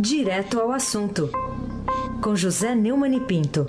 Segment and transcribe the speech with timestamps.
[0.00, 1.28] Direto ao assunto,
[2.22, 3.66] com José Neumann e Pinto.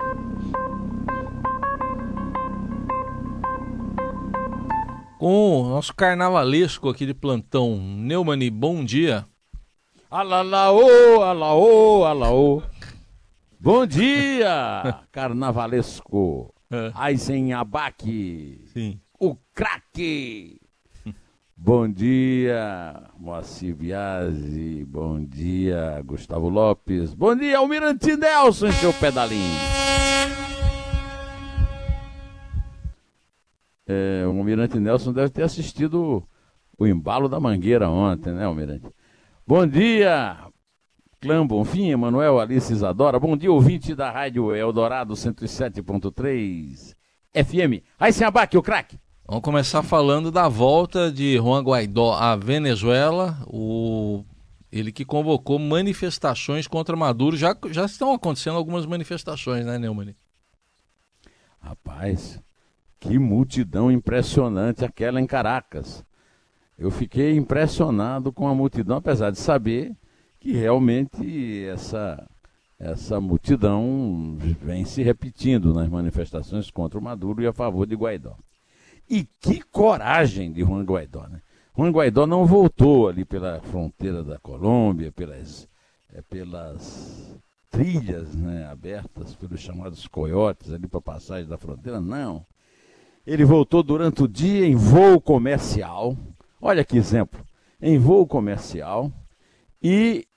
[5.17, 9.25] Com o nosso carnavalesco aqui de plantão, Neumani, bom dia.
[10.11, 12.63] Alalaô, alaô, alaô.
[13.59, 16.53] Bom dia, carnavalesco.
[16.93, 18.65] Aizen Abaque.
[18.67, 19.01] Sim.
[19.19, 20.61] O craque.
[21.61, 24.85] Bom dia, Moacir Biasi.
[24.85, 27.13] Bom dia, Gustavo Lopes.
[27.13, 29.59] Bom dia, Almirante Nelson seu pedalinho.
[33.85, 36.23] É, o Almirante Nelson deve ter assistido
[36.77, 38.87] o embalo da Mangueira ontem, né, Almirante?
[39.45, 40.37] Bom dia,
[41.19, 43.19] Clã Bonfim, Emanuel Alice Isadora.
[43.19, 46.95] Bom dia, ouvinte da Rádio Eldorado 107.3
[47.35, 47.83] FM.
[47.99, 48.97] Aí, sem abaque, o craque.
[49.29, 54.25] Vamos começar falando da volta de Juan Guaidó à Venezuela, o...
[54.71, 57.37] ele que convocou manifestações contra Maduro.
[57.37, 60.15] Já, já estão acontecendo algumas manifestações, né, Neumann?
[61.59, 62.41] Rapaz,
[62.99, 66.03] que multidão impressionante aquela em Caracas.
[66.75, 69.95] Eu fiquei impressionado com a multidão, apesar de saber
[70.39, 72.27] que realmente essa,
[72.79, 78.35] essa multidão vem se repetindo nas manifestações contra o Maduro e a favor de Guaidó.
[79.09, 81.41] E que coragem de Juan Guaidó, né?
[81.75, 85.67] Juan Guaidó não voltou ali pela fronteira da Colômbia, pelas,
[86.13, 87.39] é, pelas
[87.71, 92.45] trilhas né, abertas pelos chamados coiotes ali para passagem da fronteira, não.
[93.25, 96.17] Ele voltou durante o dia em voo comercial.
[96.61, 97.39] Olha que exemplo.
[97.81, 99.11] Em voo comercial
[99.81, 100.27] e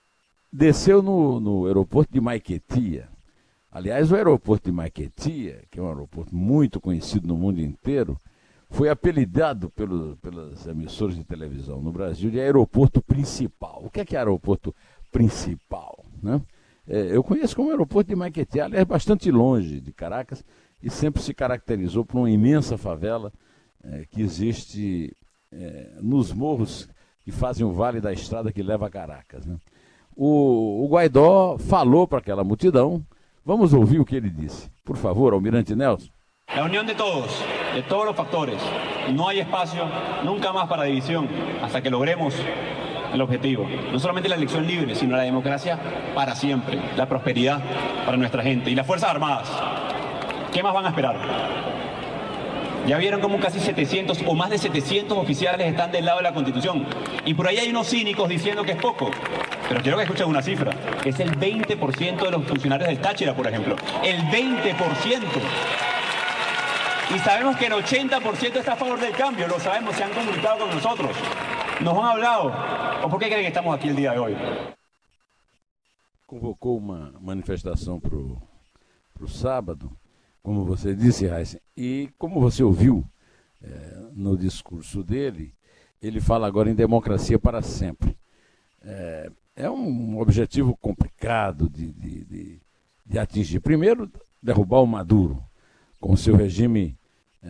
[0.53, 3.09] desceu no, no aeroporto de Maiquetia.
[3.71, 8.21] Aliás, o aeroporto de Maiquetia, que é um aeroporto muito conhecido no mundo inteiro,
[8.73, 13.83] foi apelidado pelo, pelas emissoras de televisão no Brasil de aeroporto principal.
[13.85, 14.75] O que é, que é aeroporto
[15.11, 16.05] principal?
[16.23, 16.41] Né?
[16.89, 20.43] É, eu conheço como aeroporto de Maiquetê, aliás, bastante longe de Caracas,
[20.83, 23.31] e sempre se caracterizou por uma imensa favela
[23.85, 25.15] é, que existe
[25.53, 26.89] é, nos morros
[27.25, 29.45] que fazem o vale da estrada que leva a Caracas.
[29.45, 29.59] Né?
[30.17, 33.05] O, o Guaidó falou para aquela multidão,
[33.45, 34.71] vamos ouvir o que ele disse.
[34.83, 36.11] Por favor, Almirante Nelson.
[36.55, 37.31] La unión de todos,
[37.75, 38.57] de todos los factores.
[39.11, 39.85] No hay espacio
[40.23, 41.27] nunca más para división
[41.63, 42.35] hasta que logremos
[43.13, 43.67] el objetivo.
[43.91, 45.79] No solamente la elección libre, sino la democracia
[46.15, 47.61] para siempre, la prosperidad
[48.05, 49.49] para nuestra gente y las Fuerzas Armadas.
[50.53, 51.17] ¿Qué más van a esperar?
[52.87, 56.35] Ya vieron como casi 700 o más de 700 oficiales están del lado de la
[56.35, 56.85] Constitución.
[57.25, 59.11] Y por ahí hay unos cínicos diciendo que es poco.
[59.69, 60.73] Pero quiero que escuchen una cifra.
[61.03, 63.77] Es el 20% de los funcionarios del Táchira, por ejemplo.
[64.03, 65.92] El 20%.
[67.15, 70.61] Y sabemos que el 80% está a favor del cambio, lo sabemos, se han comunicado
[70.61, 71.11] con nosotros,
[71.83, 72.55] nos han hablado.
[73.05, 74.35] ¿O por qué creen que estamos aquí el día de hoy?
[76.25, 79.95] Convocou uma manifestação para o sábado,
[80.43, 83.05] como você disse, Heisen, e como você ouviu
[83.63, 83.69] é,
[84.15, 85.55] no discurso dele,
[86.01, 88.17] ele fala agora em democracia para sempre.
[88.81, 92.61] É, é um objetivo complicado de, de, de,
[93.05, 93.61] de atingir.
[93.61, 94.11] Primeiro,
[94.43, 95.45] derrubar o Maduro,
[96.01, 96.99] com seu regime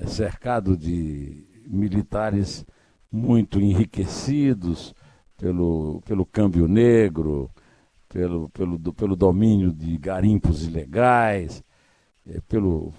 [0.07, 2.65] cercado de militares
[3.11, 4.95] muito enriquecidos
[5.37, 7.51] pelo, pelo câmbio negro,
[8.09, 11.63] pelo, pelo, pelo domínio de garimpos ilegais,
[12.27, 12.93] é, pelo,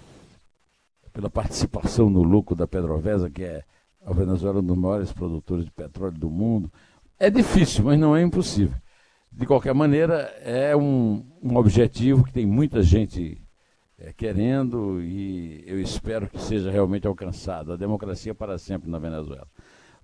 [1.12, 3.62] pela participação no lucro da Pedrovesa, que é
[4.04, 6.70] a Venezuela um dos maiores produtores de petróleo do mundo.
[7.18, 8.76] É difícil, mas não é impossível.
[9.32, 13.43] De qualquer maneira, é um, um objetivo que tem muita gente
[13.98, 17.72] é, querendo e eu espero que seja realmente alcançado.
[17.72, 19.46] A democracia para sempre na Venezuela.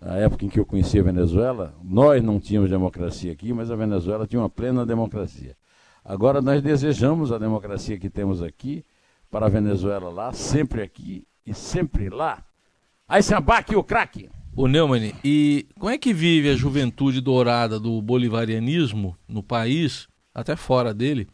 [0.00, 3.76] Na época em que eu conheci a Venezuela, nós não tínhamos democracia aqui, mas a
[3.76, 5.56] Venezuela tinha uma plena democracia.
[6.02, 8.84] Agora nós desejamos a democracia que temos aqui
[9.30, 12.42] para a Venezuela lá, sempre aqui e sempre lá.
[13.06, 14.30] Aí se abaque o craque.
[14.56, 20.56] O Neumann, e como é que vive a juventude dourada do bolivarianismo no país, até
[20.56, 21.28] fora dele,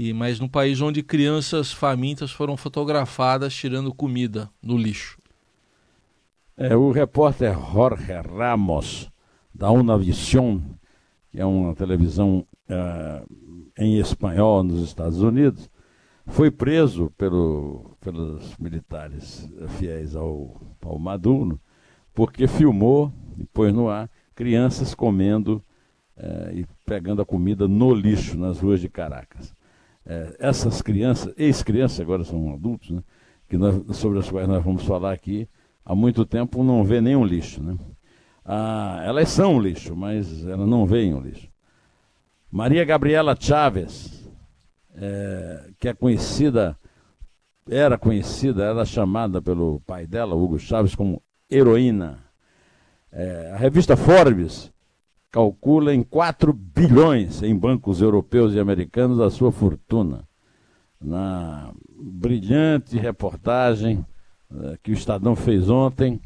[0.00, 5.18] e mas no país onde crianças famintas foram fotografadas tirando comida no lixo?
[6.56, 9.10] É, o repórter Jorge Ramos,
[9.52, 10.60] da Unavision,
[11.32, 13.26] que é uma televisão uh,
[13.76, 15.68] em espanhol nos Estados Unidos,
[16.26, 21.60] foi preso pelo, pelos militares fiéis ao, ao Maduro,
[22.14, 25.60] porque filmou e pôs no ar crianças comendo
[26.16, 29.57] uh, e pegando a comida no lixo nas ruas de Caracas.
[30.08, 33.02] Uh, essas crianças, ex-crianças, agora são adultos, né,
[33.46, 35.46] que nós, sobre as quais nós vamos falar aqui,
[35.84, 37.62] há muito tempo não vê nenhum lixo.
[37.62, 37.76] Né?
[38.42, 41.46] Ah, elas são lixo, mas elas não veem o lixo.
[42.50, 44.26] Maria Gabriela Chaves,
[44.94, 46.74] é, que é conhecida,
[47.68, 52.24] era conhecida, era chamada pelo pai dela, Hugo Chaves, como heroína.
[53.12, 54.72] É, a revista Forbes
[55.30, 60.26] calcula em 4 bilhões em bancos europeus e americanos a sua fortuna.
[61.00, 64.04] Na brilhante reportagem
[64.50, 66.20] é, que o Estadão fez ontem,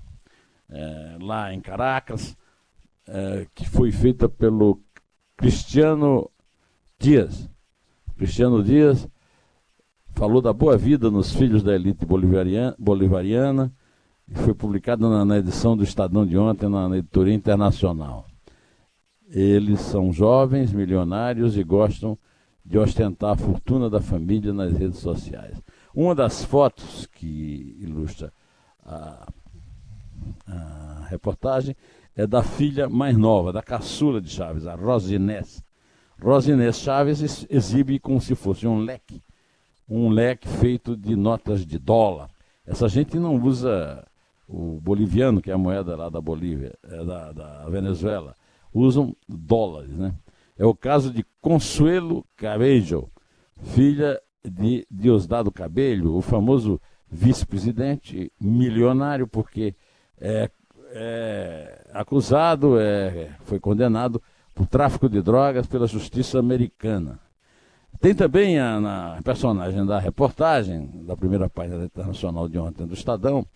[0.70, 2.36] é, lá em Caracas,
[3.06, 4.80] é, que foi feita pelo
[5.36, 6.30] Cristiano
[6.98, 7.50] Dias.
[8.16, 9.08] Cristiano Dias
[10.14, 13.72] falou da boa vida nos filhos da elite bolivariana, bolivariana
[14.28, 18.26] e foi publicado na, na, edição do Estadão de ontem, na, na editoria internacional.
[19.34, 22.18] Eles são jovens, milionários e gostam
[22.64, 25.60] de ostentar a fortuna da família nas redes sociais.
[25.94, 28.30] Uma das fotos que ilustra
[28.84, 29.26] a,
[30.46, 31.74] a reportagem
[32.14, 35.64] é da filha mais nova, da caçula de Chaves, a Rosinés.
[36.20, 39.22] Rosinés Chaves exibe como se fosse um leque,
[39.88, 42.28] um leque feito de notas de dólar.
[42.66, 44.06] Essa gente não usa
[44.46, 48.34] o boliviano, que é a moeda lá da Bolívia, é da, da Venezuela,
[48.72, 50.14] usam dólares, né?
[50.58, 53.10] É o caso de Consuelo Cabello,
[53.62, 56.80] filha de Diosdado Cabello, o famoso
[57.10, 59.74] vice-presidente milionário, porque
[60.18, 60.50] é
[60.92, 64.22] é acusado, é, foi condenado
[64.54, 67.18] por tráfico de drogas pela justiça americana.
[67.98, 73.46] Tem também a, na personagem da reportagem, da primeira página internacional de ontem do Estadão,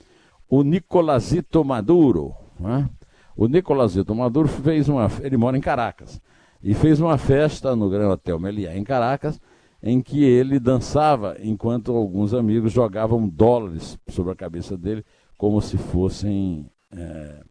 [0.48, 2.34] o Nicolazito Maduro.
[2.58, 2.88] Né?
[3.36, 5.10] O Nicolazito Maduro fez uma.
[5.22, 6.20] Ele mora em Caracas.
[6.62, 9.38] E fez uma festa no Gran Hotel Meliá, em Caracas,
[9.82, 15.04] em que ele dançava enquanto alguns amigos jogavam dólares sobre a cabeça dele,
[15.36, 17.42] como se fossem é,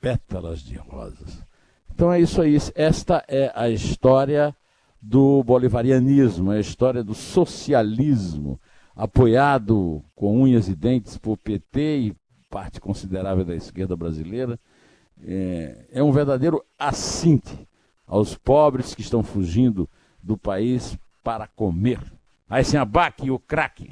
[0.00, 1.42] pétalas de rosas.
[1.94, 2.58] Então é isso aí.
[2.74, 4.54] Esta é a história
[5.00, 8.60] do bolivarianismo, é a história do socialismo,
[8.94, 12.16] apoiado com unhas e dentes por PT e
[12.52, 14.60] parte considerável da esquerda brasileira.
[15.24, 17.66] É, é um verdadeiro assinte
[18.06, 19.88] aos pobres que estão fugindo
[20.22, 21.98] do país para comer.
[22.48, 23.88] Aí sem abaque o craque.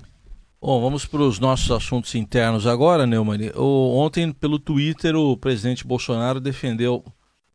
[0.60, 3.50] Bom, vamos para os nossos assuntos internos agora, Neumann.
[3.56, 7.02] Ontem, pelo Twitter, o presidente Bolsonaro defendeu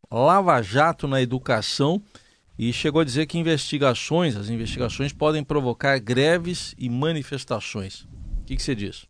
[0.10, 2.02] Lava Jato na educação
[2.58, 8.08] e chegou a dizer que investigações, as investigações podem provocar greves e manifestações.
[8.42, 9.06] O que, que você diz?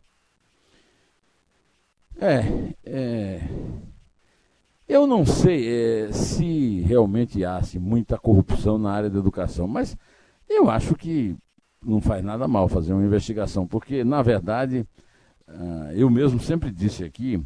[2.18, 3.40] É, é,
[4.88, 9.96] eu não sei é, se realmente há assim, muita corrupção na área da educação, mas
[10.48, 11.36] eu acho que
[11.84, 14.86] não faz nada mal fazer uma investigação, porque, na verdade,
[15.48, 17.42] uh, eu mesmo sempre disse aqui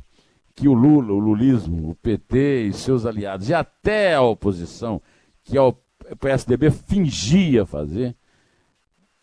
[0.55, 5.01] que o Lula, o lulismo, o PT e seus aliados, e até a oposição,
[5.43, 5.75] que o
[6.19, 8.17] PSDB fingia fazer,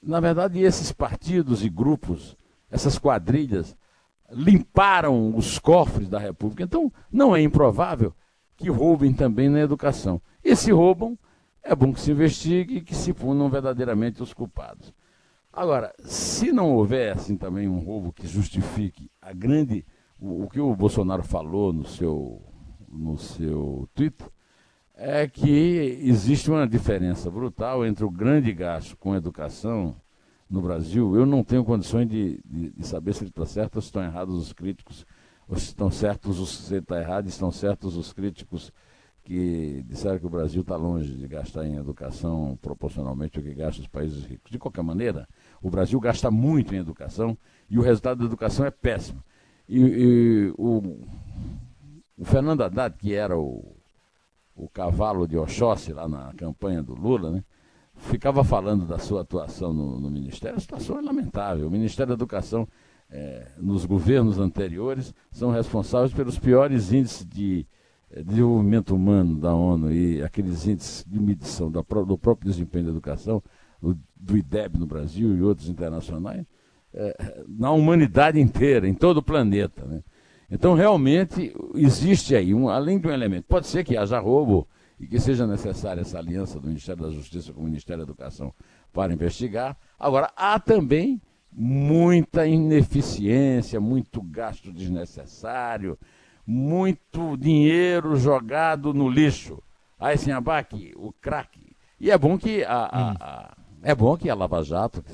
[0.01, 2.37] na verdade, esses partidos e grupos,
[2.69, 3.75] essas quadrilhas,
[4.31, 6.63] limparam os cofres da República.
[6.63, 8.13] Então, não é improvável
[8.55, 10.21] que roubem também na educação.
[10.43, 11.17] E se roubam,
[11.63, 14.93] é bom que se investigue e que se punam verdadeiramente os culpados.
[15.51, 19.85] Agora, se não houver assim também um roubo que justifique a grande
[20.19, 22.41] o, o que o Bolsonaro falou no seu
[22.89, 24.17] no seu tweet
[24.95, 29.95] é que existe uma diferença brutal entre o grande gasto com educação
[30.49, 31.15] no Brasil.
[31.15, 34.03] Eu não tenho condições de, de, de saber se ele está certo ou se estão
[34.03, 35.05] errados os críticos,
[35.47, 38.71] ou se estão certos os se está errado, estão certos os críticos
[39.27, 43.81] que disseram que o Brasil está longe de gastar em educação proporcionalmente ao que gasta
[43.81, 44.49] os países ricos.
[44.49, 45.27] De qualquer maneira,
[45.61, 47.37] o Brasil gasta muito em educação
[47.69, 49.21] e o resultado da educação é péssimo.
[49.67, 51.01] E, e o,
[52.17, 53.75] o, Fernando Haddad, que era o,
[54.55, 57.43] o cavalo de Oxóssi lá na campanha do Lula, né,
[57.97, 60.57] ficava falando da sua atuação no, no Ministério.
[60.57, 61.67] A situação é lamentável.
[61.67, 62.67] O Ministério da Educação,
[63.09, 67.65] é, nos governos anteriores, são responsáveis pelos piores índices de
[68.11, 73.43] é, desenvolvimento humano da ONU e aqueles índices de medição do próprio desempenho da educação
[74.15, 76.45] do IDEB no Brasil e outros internacionais,
[76.93, 79.85] é, na humanidade inteira, em todo o planeta.
[79.85, 80.01] Né?
[80.49, 84.67] Então, realmente, existe aí, um, além de um elemento, pode ser que haja roubo
[84.99, 88.53] e que seja necessária essa aliança do Ministério da Justiça com o Ministério da Educação
[88.91, 89.77] para investigar.
[89.99, 95.97] Agora, há também muita ineficiência, muito gasto desnecessário,
[96.45, 99.61] muito dinheiro jogado no lixo.
[99.99, 101.75] Aí, sem abaque, o craque.
[101.99, 103.15] E é bom que a, a, hum.
[103.19, 105.13] a é bom que a Lava Jato, que,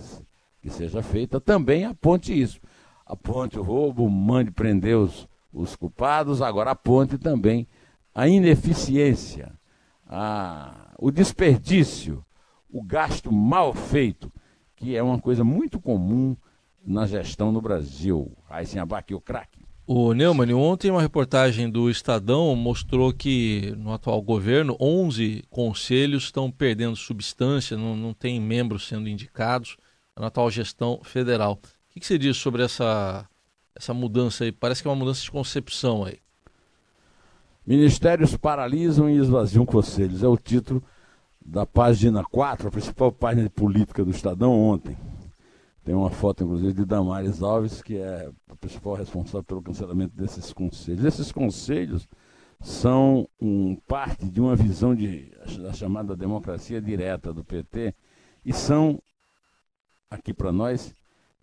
[0.61, 2.59] que seja feita, também aponte isso.
[3.05, 7.67] Aponte o roubo, mande prender os, os culpados, agora aponte também
[8.15, 9.51] a ineficiência,
[10.13, 12.23] a, o desperdício,
[12.69, 14.31] o gasto mal feito,
[14.75, 16.37] que é uma coisa muito comum
[16.85, 18.31] na gestão no Brasil.
[18.49, 19.63] Aí sem abaque o craque.
[19.85, 26.49] O Neumann, ontem uma reportagem do Estadão mostrou que no atual governo 11 conselhos estão
[26.49, 29.75] perdendo substância, não, não tem membros sendo indicados
[30.17, 31.53] na atual gestão federal.
[31.53, 33.27] O que, que você diz sobre essa,
[33.75, 34.51] essa mudança aí?
[34.51, 36.22] Parece que é uma mudança de concepção aí.
[37.65, 40.21] Ministérios paralisam e esvaziam conselhos.
[40.21, 40.83] É o título
[41.45, 44.97] da página 4, a principal página de política do Estadão ontem.
[45.83, 50.53] Tem uma foto, inclusive, de Damares Alves, que é a principal responsável pelo cancelamento desses
[50.53, 51.03] conselhos.
[51.03, 52.07] Esses conselhos
[52.61, 57.93] são um, parte de uma visão de, da chamada democracia direta do PT
[58.45, 59.01] e são,
[60.09, 60.95] aqui para nós,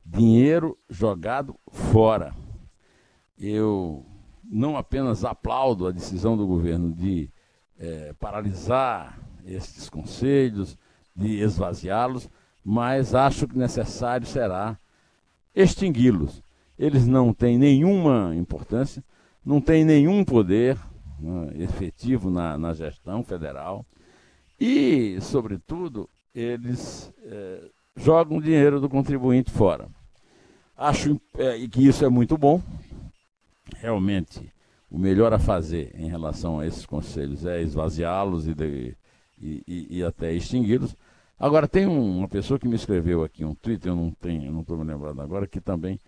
[0.05, 2.35] dinheiro jogado fora.
[3.39, 4.07] Eu
[4.51, 7.31] não apenas aplaudo a decisão do governo de
[7.79, 10.77] é, paralisar estes conselhos,
[11.15, 12.29] de esvaziá-los,
[12.65, 14.77] mas acho que necessário será
[15.55, 16.43] extingui-los.
[16.79, 19.05] Eles não têm nenhuma importância,
[19.45, 20.77] não têm nenhum poder
[21.19, 23.85] né, efetivo na, na, gestão federal
[24.59, 29.89] e, sobretudo, eles é, jogam dinheiro do contribuinte fora.
[30.77, 32.63] Acho é, que isso é muito bom.
[33.77, 34.53] Realmente,
[34.91, 38.55] o melhor a fazer em relação a esses conselhos é esvaziá-los e,
[39.41, 40.95] e, e, e até extingui-los
[41.41, 44.61] Agora, tem um, uma pessoa que me escreveu aqui um tweet, eu não tenho, não
[44.61, 45.99] estou me lembrando agora, que também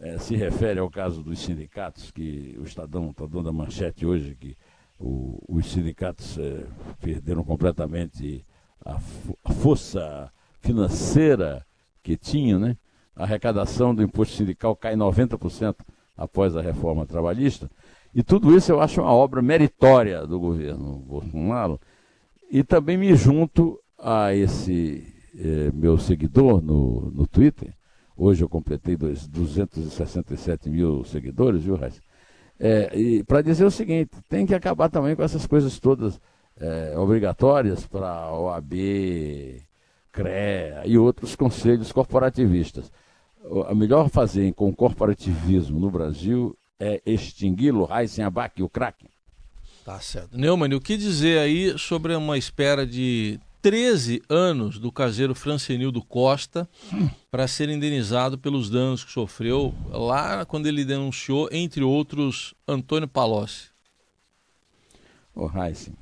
[0.00, 4.34] é, se refere ao caso dos sindicatos, que o Estadão está dando a manchete hoje,
[4.34, 4.56] que
[4.98, 6.64] o, os sindicatos é,
[6.98, 8.42] perderam completamente
[8.82, 8.98] a,
[9.44, 11.66] a, força financeira
[12.02, 12.74] que tinham, né?
[13.14, 15.76] A arrecadação do imposto sindical cai 90%
[16.20, 17.70] após a reforma trabalhista.
[18.14, 21.80] E tudo isso eu acho uma obra meritória do governo Bolsonaro.
[22.50, 27.72] E também me junto a esse eh, meu seguidor no, no Twitter,
[28.16, 32.02] hoje eu completei dois, 267 mil seguidores, viu, Raíssa?
[32.58, 36.20] É, e para dizer o seguinte, tem que acabar também com essas coisas todas
[36.58, 38.74] é, obrigatórias para OAB,
[40.12, 42.92] CREA e outros conselhos corporativistas.
[43.68, 49.06] A melhor fazer com o corporativismo no Brasil é extingui-lo, Raíssen Abac, o crack.
[49.84, 50.36] Tá certo.
[50.36, 56.68] Neumann, o que dizer aí sobre uma espera de 13 anos do caseiro Francenildo Costa
[57.30, 63.70] para ser indenizado pelos danos que sofreu lá quando ele denunciou, entre outros, Antônio Palocci.
[65.34, 65.94] Ô, oh, Heisen,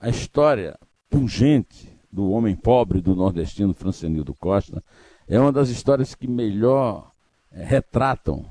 [0.00, 4.82] a história pungente do homem pobre do nordestino Francenildo Costa
[5.28, 7.10] é uma das histórias que melhor
[7.50, 8.44] é, retratam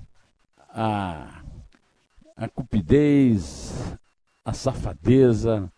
[0.70, 1.42] a,
[2.36, 3.96] a cupidez,
[4.44, 5.72] a safadeza,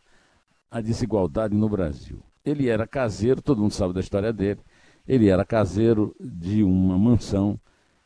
[0.71, 2.21] a desigualdade no Brasil.
[2.43, 4.59] Ele era caseiro, todo mundo sabe da história dele.
[5.07, 7.59] Ele era caseiro de uma mansão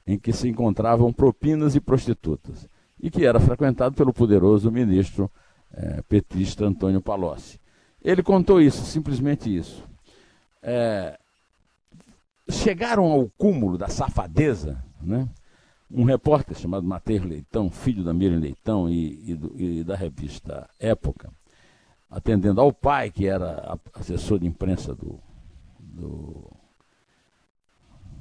[0.05, 2.67] em que se encontravam propinas e prostitutas
[3.00, 5.31] e que era frequentado pelo poderoso ministro
[5.72, 7.60] é, petista Antônio Palocci.
[8.01, 9.88] Ele contou isso, simplesmente isso.
[10.62, 11.17] É,
[12.49, 15.27] chegaram ao cúmulo da safadeza, né?
[15.91, 20.69] um repórter chamado Mateus Leitão, filho da Miriam Leitão e, e, do, e da revista
[20.79, 21.31] Época,
[22.09, 25.19] atendendo ao pai, que era assessor de imprensa do,
[25.79, 26.51] do,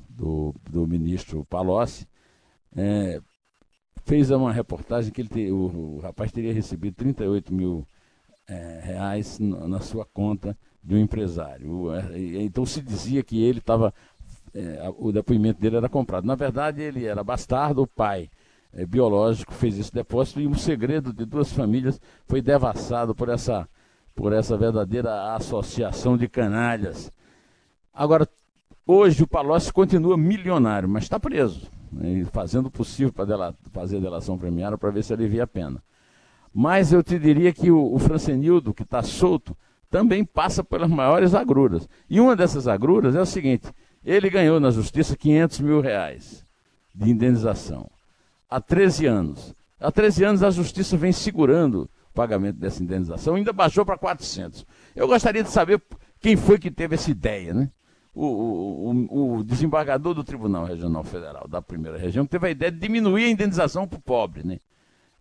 [0.08, 2.06] do, do ministro Palocci,
[2.74, 3.20] é,
[4.04, 7.86] fez uma reportagem que ele te, o, o, rapaz teria recebido 38 mil
[8.46, 11.92] é, reais na sua conta de um empresário.
[11.92, 13.92] É, então se dizia que ele estava.
[14.54, 16.26] É, o depoimento dele era comprado.
[16.26, 18.30] Na verdade, ele era bastardo, o pai
[18.72, 23.68] é, biológico fez esse depósito e o segredo de duas famílias foi devassado por essa
[24.14, 27.12] por essa verdadeira associação de canalhas.
[27.94, 28.28] Agora,
[28.84, 33.98] hoje o Palocci continua milionário, mas está preso, né, fazendo o possível para dela, fazer
[33.98, 35.80] a delação premiada para ver se alivia a pena.
[36.52, 39.56] Mas eu te diria que o, o Francenildo, que está solto,
[39.88, 41.88] também passa pelas maiores agruras.
[42.10, 43.68] E uma dessas agruras é o seguinte:
[44.04, 46.46] ele ganhou na justiça 500 mil reais
[46.94, 47.90] de indenização
[48.48, 49.54] há 13 anos.
[49.80, 51.88] Há 13 anos a justiça vem segurando
[52.18, 54.66] pagamento dessa indenização, ainda baixou para 400.
[54.96, 55.80] Eu gostaria de saber
[56.20, 57.70] quem foi que teve essa ideia, né?
[58.12, 62.78] O, o, o, desembargador do Tribunal Regional Federal da primeira região teve a ideia de
[62.80, 64.58] diminuir a indenização para o pobre, né?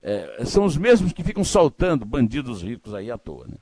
[0.02, 3.58] É, são os mesmos que ficam soltando bandidos ricos aí à toa, né?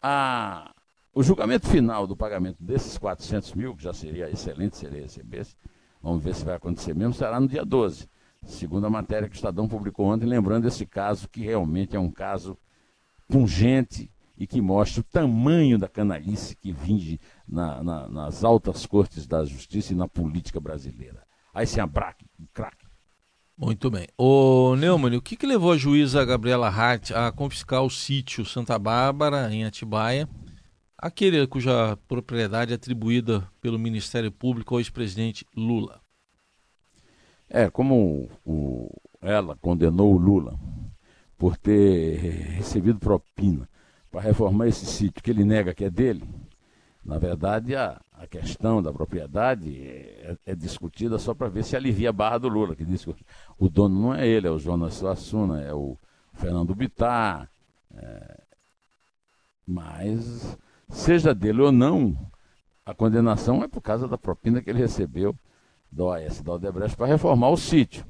[0.00, 0.72] A,
[1.14, 5.56] o julgamento final do pagamento desses 400 mil, que já seria excelente se ele recebesse,
[6.02, 8.08] vamos ver se vai acontecer mesmo, será no dia 12
[8.46, 12.10] segundo a matéria que o Estadão publicou ontem, lembrando esse caso que realmente é um
[12.10, 12.58] caso
[13.28, 19.26] pungente e que mostre o tamanho da canalice que vinge na, na, nas altas cortes
[19.26, 21.22] da justiça e na política brasileira.
[21.54, 22.86] Aí se abraque, craque.
[23.56, 24.08] Muito bem.
[24.16, 28.78] Ô Neumann, o que, que levou a juíza Gabriela Hart a confiscar o sítio Santa
[28.78, 30.28] Bárbara, em Atibaia,
[31.02, 36.00] aquele cuja propriedade é atribuída pelo Ministério Público ao ex-presidente Lula?
[37.50, 38.88] É, como o,
[39.20, 40.58] ela condenou o Lula
[41.36, 42.16] por ter
[42.52, 43.68] recebido propina
[44.10, 46.24] para reformar esse sítio que ele nega que é dele,
[47.04, 52.10] na verdade a, a questão da propriedade é, é discutida só para ver se alivia
[52.10, 53.26] a barra do Lula, que diz que
[53.58, 55.98] o dono não é ele, é o Jonas Suassuna, é o
[56.34, 57.50] Fernando Bittar.
[57.94, 58.42] É,
[59.66, 60.56] mas,
[60.92, 62.16] seja dele ou não,
[62.84, 65.34] a condenação é por causa da propina que ele recebeu
[65.90, 68.04] da OAS da Odebrecht para reformar o sítio.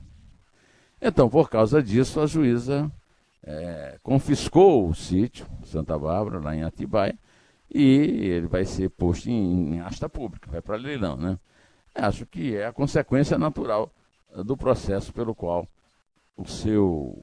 [1.00, 2.90] Então, por causa disso, a juíza
[3.42, 7.18] é, confiscou o sítio, Santa Bárbara, lá em Atibaia,
[7.68, 11.38] e ele vai ser posto em, em asta pública, vai para leilão, né?
[11.94, 13.90] Acho que é a consequência natural
[14.44, 15.66] do processo pelo qual
[16.36, 17.22] o seu,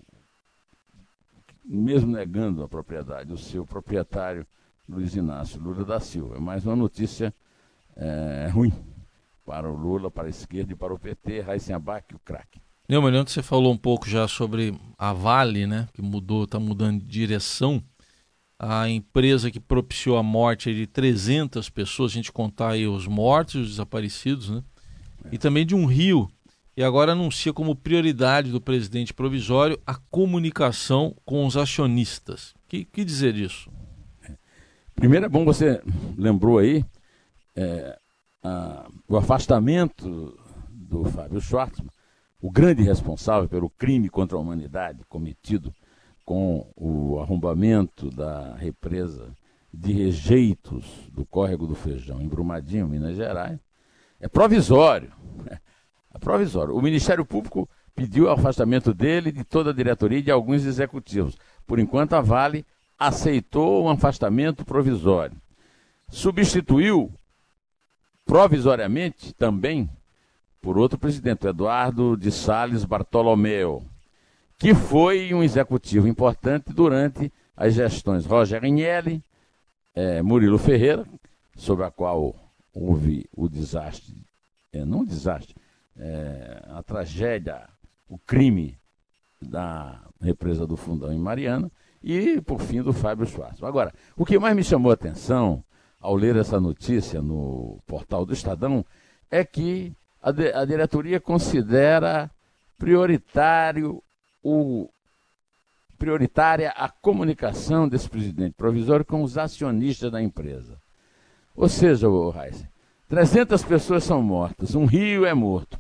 [1.63, 4.45] mesmo negando a propriedade, o seu proprietário,
[4.89, 6.37] Luiz Inácio Lula da Silva.
[6.37, 7.33] É mais uma notícia
[7.95, 8.73] é, ruim
[9.45, 12.59] para o Lula, para a esquerda e para o PT, Raíssen Abac, o craque.
[12.87, 17.01] Neumann, ontem você falou um pouco já sobre a Vale, né, que mudou, está mudando
[17.01, 17.83] de direção.
[18.57, 23.55] A empresa que propiciou a morte de 300 pessoas, a gente contar aí os mortos
[23.55, 24.63] e os desaparecidos, né?
[25.25, 25.29] É.
[25.31, 26.29] E também de um rio.
[26.75, 32.53] E agora anuncia como prioridade do presidente provisório a comunicação com os acionistas.
[32.67, 33.69] Que, que dizer disso?
[34.99, 35.81] Primeiro é bom você
[36.17, 36.83] lembrou aí
[37.55, 37.97] é,
[38.43, 40.37] a, o afastamento
[40.69, 41.89] do Fábio Schwartzman
[42.41, 45.73] o grande responsável pelo crime contra a humanidade cometido
[46.25, 49.33] com o arrombamento da represa
[49.73, 53.57] de rejeitos do córrego do Feijão, em Brumadinho, Minas Gerais,
[54.19, 55.13] é provisório.
[56.13, 56.75] É provisório.
[56.75, 61.37] O Ministério Público pediu o afastamento dele, de toda a diretoria e de alguns executivos.
[61.67, 62.65] Por enquanto, a Vale
[62.99, 65.35] aceitou um afastamento provisório.
[66.09, 67.11] Substituiu
[68.25, 69.89] provisoriamente também
[70.61, 73.83] por outro presidente, Eduardo de Sales Bartolomeu,
[74.57, 79.23] que foi um executivo importante durante as gestões Roger Agnelli,
[79.95, 81.05] é, Murilo Ferreira,
[81.55, 82.35] sobre a qual
[82.73, 84.15] houve o desastre,
[84.71, 85.55] é, não o desastre,
[85.97, 87.67] é, a tragédia,
[88.07, 88.77] o crime
[89.41, 91.71] da represa do Fundão em Mariana,
[92.03, 93.63] e, por fim, do Fábio Schwartz.
[93.63, 95.63] Agora, o que mais me chamou a atenção
[95.99, 98.85] ao ler essa notícia no portal do Estadão
[99.29, 102.31] é que a, de, a diretoria considera
[102.77, 104.01] prioritário
[104.41, 104.89] o
[105.97, 110.79] prioritária a comunicação desse presidente provisório com os acionistas da empresa.
[111.53, 112.65] Ou seja, o Reis,
[113.09, 115.77] 300 pessoas são mortas, um rio é morto.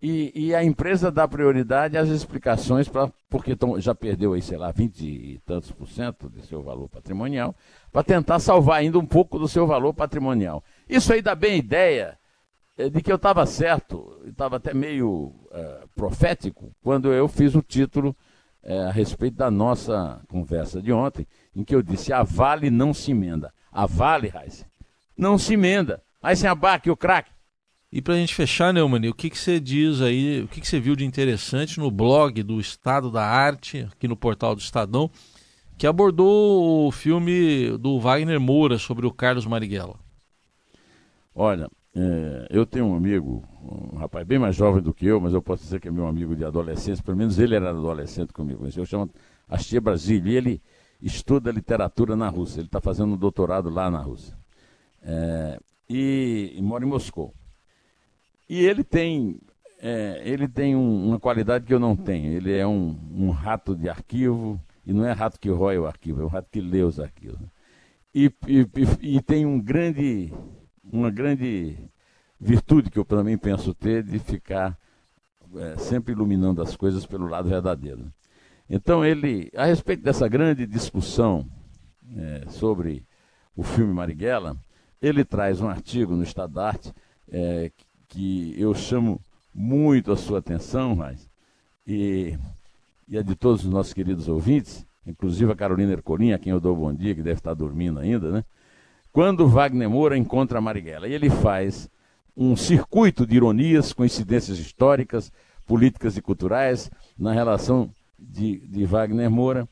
[0.00, 4.56] E, e a empresa dá prioridade às explicações, pra, porque tão, já perdeu aí, sei
[4.56, 7.54] lá, 20 e tantos por cento do seu valor patrimonial,
[7.90, 10.62] para tentar salvar ainda um pouco do seu valor patrimonial.
[10.88, 12.16] Isso aí dá bem ideia
[12.76, 17.62] é, de que eu estava certo, estava até meio é, profético, quando eu fiz o
[17.62, 18.16] título
[18.62, 22.94] é, a respeito da nossa conversa de ontem, em que eu disse: a Vale não
[22.94, 23.52] se emenda.
[23.72, 24.64] A Vale, Raiz,
[25.16, 26.00] não se emenda.
[26.22, 27.32] Aí sem abaque o craque.
[27.90, 30.68] E para a gente fechar, Neumann, o que, que você diz aí, o que, que
[30.68, 35.10] você viu de interessante no blog do Estado da Arte, aqui no portal do Estadão,
[35.78, 39.96] que abordou o filme do Wagner Moura sobre o Carlos Marighella?
[41.34, 45.32] Olha, é, eu tenho um amigo, um rapaz bem mais jovem do que eu, mas
[45.32, 48.66] eu posso dizer que é meu amigo de adolescência, pelo menos ele era adolescente comigo.
[48.76, 49.10] Eu chamo
[49.48, 50.62] Astia Brasília, e ele
[51.00, 54.36] estuda literatura na Rússia, ele está fazendo um doutorado lá na Rússia.
[55.02, 57.34] É, e, e, mora em Moscou.
[58.48, 59.38] E ele tem,
[59.80, 62.32] é, ele tem um, uma qualidade que eu não tenho.
[62.32, 66.22] Ele é um, um, rato de arquivo, e não é rato que rói o arquivo,
[66.22, 67.40] é um rato que lê os arquivos.
[68.14, 68.66] E, e,
[69.16, 70.32] e tem um grande
[70.92, 71.76] uma grande
[72.40, 74.78] virtude que eu também penso ter de ficar
[75.56, 78.12] é, sempre iluminando as coisas pelo lado verdadeiro.
[78.68, 81.46] Então ele, a respeito dessa grande discussão
[82.16, 83.04] é, sobre
[83.56, 84.56] o filme Marighella,
[85.00, 86.92] ele traz um artigo no Estado da Arte
[87.30, 87.70] é,
[88.08, 89.20] que eu chamo
[89.54, 91.28] muito a sua atenção, mas
[91.86, 92.36] e,
[93.08, 96.60] e a de todos os nossos queridos ouvintes, inclusive a Carolina Ercolim, a quem eu
[96.60, 98.44] dou bom dia, que deve estar dormindo ainda, né?
[99.12, 101.08] quando Wagner Moura encontra Marighella.
[101.08, 101.88] E ele faz
[102.36, 105.32] um circuito de ironias, coincidências históricas,
[105.66, 109.68] políticas e culturais na relação de, de Wagner Moura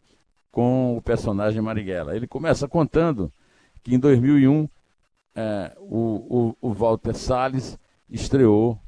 [0.51, 2.17] com o personagem Marighella.
[2.17, 3.33] Ele começa contando
[3.83, 4.69] que em 2001
[5.37, 7.79] é, o, o, o, Walter Salles
[8.11, 8.81] estreou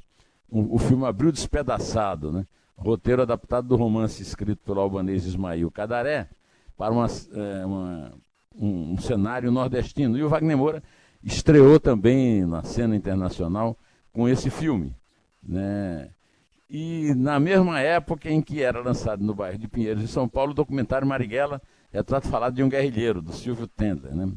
[0.49, 2.45] o, o filme Abril Despedaçado, né?
[2.75, 6.29] roteiro adaptado do romance escrito pelo albanês Ismail Cadaré
[6.77, 8.13] para uma, é, uma,
[8.55, 10.17] um, um, cenário nordestino.
[10.17, 10.83] E o Wagner Moura
[11.21, 13.77] estreou também na cena internacional
[14.13, 14.95] com esse filme.
[15.43, 16.09] Né?
[16.69, 20.51] E na mesma época em que era lançado no bairro de Pinheiros, em São Paulo,
[20.51, 24.15] o documentário Marighella, retrato falado de um guerrilheiro, do Silvio Tendler.
[24.15, 24.31] Né?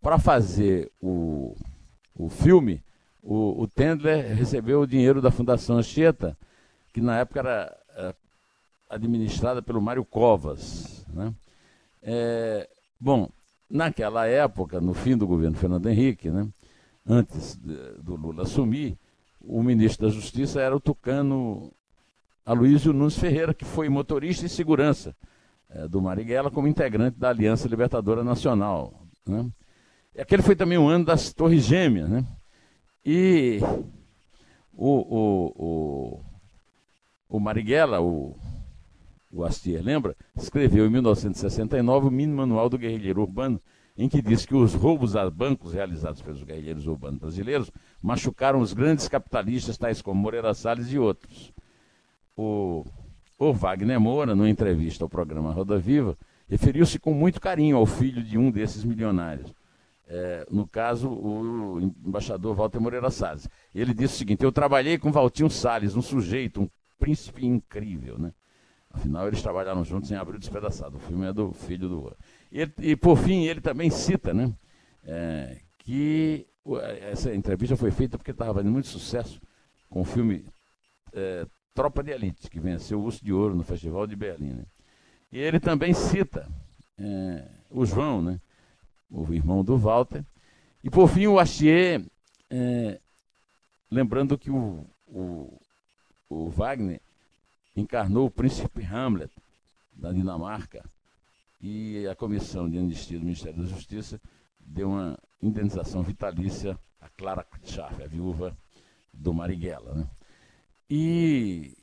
[0.00, 1.54] Para fazer o,
[2.18, 2.82] o filme,
[3.22, 6.36] o, o Tendler recebeu o dinheiro da Fundação Anchieta,
[6.92, 8.16] que na época era, era
[8.90, 11.06] administrada pelo Mário Covas.
[11.08, 11.32] Né?
[12.02, 13.28] É, bom,
[13.70, 16.48] naquela época, no fim do governo Fernando Henrique, né,
[17.06, 18.98] antes de, do Lula assumir,
[19.40, 21.72] o ministro da Justiça era o tucano
[22.44, 25.14] Aloysio Nunes Ferreira, que foi motorista e segurança
[25.70, 29.06] é, do Marighella como integrante da Aliança Libertadora Nacional.
[29.24, 29.46] Né?
[30.18, 32.08] Aquele foi também o ano das Torres Gêmeas.
[32.08, 32.24] Né?
[33.04, 33.60] E
[34.74, 36.20] o, o, o,
[37.28, 38.36] o Marighella, o,
[39.32, 40.16] o Astier, lembra?
[40.36, 43.60] Escreveu em 1969 o mini manual do guerrilheiro urbano,
[43.96, 47.70] em que diz que os roubos a bancos realizados pelos guerrilheiros urbanos brasileiros
[48.02, 51.52] machucaram os grandes capitalistas, tais como Moreira Salles e outros.
[52.36, 52.84] O,
[53.38, 56.16] o Wagner Moura, numa entrevista ao programa Roda Viva,
[56.48, 59.52] referiu-se com muito carinho ao filho de um desses milionários.
[60.10, 63.46] É, no caso, o embaixador Walter Moreira Salles.
[63.74, 66.68] Ele disse o seguinte: Eu trabalhei com Valtinho Salles, um sujeito, um
[66.98, 68.32] príncipe incrível, né?
[68.90, 70.96] Afinal, eles trabalharam juntos em Abril Despedaçado.
[70.96, 72.16] O filme é do filho do.
[72.50, 74.50] E, e por fim, ele também cita né,
[75.04, 76.46] é, que
[77.02, 79.40] essa entrevista foi feita porque estava fazendo muito sucesso
[79.90, 80.46] com o filme
[81.12, 84.54] é, Tropa de Elite, que venceu o Urso de Ouro no Festival de Berlim.
[84.54, 84.64] Né?
[85.30, 86.48] E ele também cita
[86.98, 88.40] é, o João, né,
[89.10, 90.24] o irmão do Walter.
[90.82, 92.04] E por fim, o Astier,
[92.50, 93.00] é,
[93.90, 95.60] lembrando que o, o,
[96.28, 97.00] o Wagner
[97.76, 99.32] encarnou o príncipe Hamlet
[99.92, 100.84] da Dinamarca
[101.60, 104.20] e a comissão de anistia do Ministério da Justiça
[104.60, 108.56] deu uma indenização vitalícia a Clara Schaff, a viúva
[109.12, 109.94] do Marighella.
[109.94, 110.06] Né?
[110.90, 111.76] E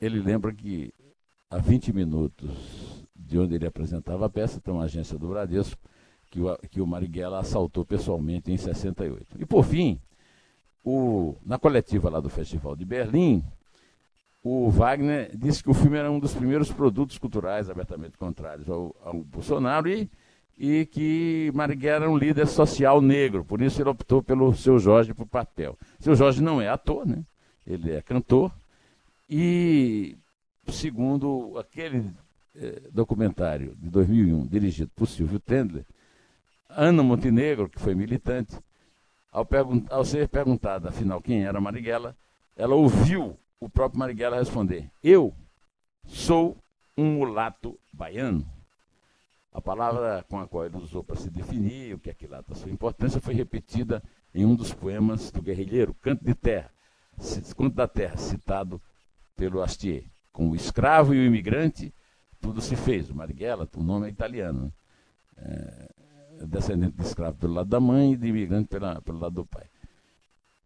[0.00, 0.92] ele lembra que
[1.50, 5.80] a 20 minutos de onde ele apresentava a peça, tem uma agência do Bradesco,
[6.32, 9.36] que o, que o Marighella assaltou pessoalmente em 68.
[9.38, 10.00] E por fim,
[10.82, 13.44] o, na coletiva lá do Festival de Berlim,
[14.42, 18.96] o Wagner disse que o filme era um dos primeiros produtos culturais abertamente contrários ao,
[19.04, 20.10] ao Bolsonaro e,
[20.58, 25.12] e que Marighella era um líder social negro, por isso ele optou pelo seu Jorge
[25.12, 25.78] para o papel.
[26.00, 27.22] Seu Jorge não é ator, né?
[27.66, 28.50] ele é cantor,
[29.28, 30.16] e
[30.66, 32.10] segundo aquele
[32.56, 35.84] eh, documentário de 2001, dirigido por Silvio Tendler,
[36.76, 38.58] Ana Montenegro, que foi militante,
[39.30, 39.48] ao,
[39.90, 42.16] ao ser perguntada afinal quem era Marighella,
[42.54, 45.34] ela ouviu o próprio Marighella responder: Eu
[46.04, 46.56] sou
[46.96, 48.46] um mulato baiano.
[49.52, 52.54] A palavra com a qual ele usou para se definir o que é que a
[52.54, 54.02] sua importância foi repetida
[54.34, 56.70] em um dos poemas do guerrilheiro, Canto de Terra,
[57.56, 58.80] Canto da Terra, citado
[59.36, 60.04] pelo Astier.
[60.32, 61.92] Com o escravo e o imigrante,
[62.40, 63.10] tudo se fez.
[63.10, 64.72] O Marighella, o nome é italiano, né?
[65.36, 65.91] é
[66.46, 69.64] descendente de escravo pelo lado da mãe e de imigrante pela, pelo lado do pai.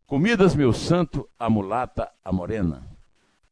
[0.07, 2.87] Comidas, meu santo, a mulata, a morena.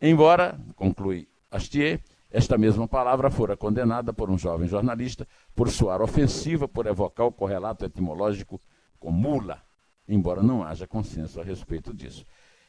[0.01, 6.67] Embora, conclui Astier, esta mesma palavra fora condenada por um jovem jornalista por soar ofensiva,
[6.67, 8.61] por evocar o correlato etimológico
[8.99, 9.63] com mula,
[10.09, 12.25] embora não haja consenso a respeito disso.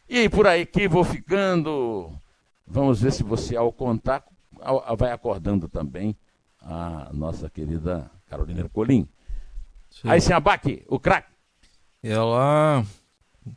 [0.08, 2.12] E por aí que vou ficando.
[2.68, 4.24] Vamos ver se você, ao contar,
[4.98, 6.16] vai acordando também
[6.62, 8.70] a nossa querida Carolina
[9.98, 10.14] Ercolim.
[10.14, 11.34] Aí, sem abaque, o craque.
[12.04, 12.86] Ela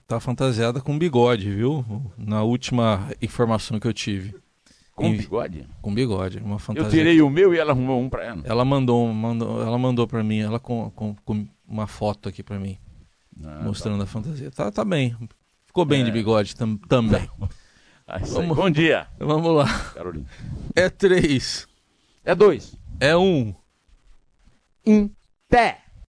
[0.07, 1.85] Tá fantasiada com bigode, viu?
[2.17, 4.35] Na última informação que eu tive.
[4.95, 5.67] Com bigode?
[5.81, 6.89] Com bigode, uma fantasia.
[6.89, 8.43] Eu tirei o meu e ela arrumou um para ela.
[8.45, 12.59] Ela mandou, mandou, ela mandou para mim, ela com, com, com, uma foto aqui para
[12.59, 12.77] mim,
[13.43, 14.05] ah, mostrando tá.
[14.05, 14.51] a fantasia.
[14.51, 15.17] Tá, tá bem,
[15.65, 16.05] ficou bem é.
[16.05, 17.29] de bigode tam, também.
[18.11, 19.07] Ah, vamos, Bom dia.
[19.19, 19.67] Vamos lá.
[19.93, 20.25] Carolina.
[20.75, 21.69] É três.
[22.25, 22.75] É dois.
[22.99, 23.55] É um.
[24.83, 25.15] Em
[25.47, 25.83] pé.